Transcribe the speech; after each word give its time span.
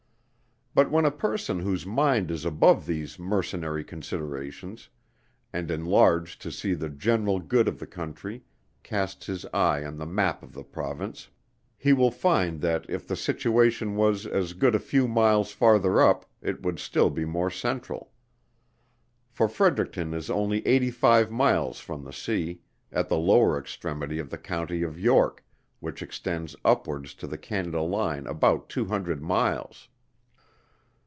But 0.73 0.89
when 0.89 1.03
a 1.03 1.11
person 1.11 1.59
whose 1.59 1.85
mind 1.85 2.31
is 2.31 2.45
above 2.45 2.85
these 2.85 3.19
mercenary 3.19 3.83
considerations, 3.83 4.87
and 5.51 5.69
enlarged 5.69 6.41
to 6.43 6.49
see 6.51 6.73
the 6.73 6.87
general 6.87 7.39
good 7.39 7.67
of 7.67 7.77
the 7.77 7.85
country, 7.85 8.45
casts 8.81 9.25
his 9.25 9.45
eye 9.53 9.83
on 9.83 9.97
the 9.97 10.05
map 10.05 10.41
of 10.41 10.53
the 10.53 10.63
Province, 10.63 11.27
he 11.77 11.91
will 11.91 12.09
find 12.09 12.61
that 12.61 12.85
if 12.87 13.05
the 13.05 13.17
situation 13.17 13.97
was 13.97 14.25
as 14.25 14.53
good 14.53 14.73
a 14.73 14.79
few 14.79 15.09
miles 15.09 15.51
farther 15.51 15.99
up, 15.99 16.25
it 16.41 16.61
would 16.61 16.79
still 16.79 17.09
be 17.09 17.25
more 17.25 17.51
central. 17.51 18.13
For 19.29 19.49
Fredericton 19.49 20.13
is 20.13 20.29
only 20.29 20.65
eighty 20.65 20.89
five 20.89 21.29
miles 21.29 21.81
from 21.81 22.05
the 22.05 22.13
sea; 22.13 22.61
at 22.93 23.09
the 23.09 23.17
lower 23.17 23.57
extremity 23.59 24.19
of 24.19 24.29
the 24.29 24.37
County 24.37 24.83
of 24.83 24.97
York, 24.97 25.43
which 25.81 26.01
extends 26.01 26.55
upwards 26.63 27.13
to 27.15 27.27
the 27.27 27.37
Canada 27.37 27.81
line 27.81 28.25
about 28.25 28.69
two 28.69 28.85
hundred 28.85 29.21
miles. 29.21 29.89